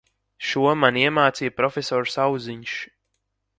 [0.51, 2.75] Šo man iemācīja profesors Auziņš.